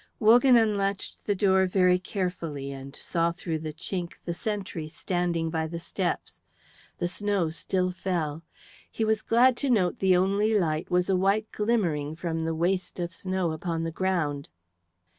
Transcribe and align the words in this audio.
Wogan 0.19 0.57
unlatched 0.57 1.25
the 1.25 1.35
door 1.35 1.67
very 1.67 1.99
carefully 1.99 2.71
and 2.71 2.95
saw 2.95 3.31
through 3.31 3.59
the 3.59 3.71
chink 3.71 4.13
the 4.25 4.33
sentry 4.33 4.87
standing 4.87 5.51
by 5.51 5.67
the 5.67 5.77
steps. 5.79 6.41
The 6.97 7.07
snow 7.07 7.51
still 7.51 7.91
fell; 7.91 8.43
he 8.89 9.05
was 9.05 9.21
glad 9.21 9.55
to 9.57 9.69
note 9.69 9.99
the 9.99 10.17
only 10.17 10.57
light 10.59 10.89
was 10.89 11.07
a 11.07 11.15
white 11.15 11.51
glimmering 11.51 12.15
from 12.15 12.45
the 12.45 12.55
waste 12.55 12.99
of 12.99 13.13
snow 13.13 13.51
upon 13.51 13.83
the 13.83 13.91
ground. 13.91 14.49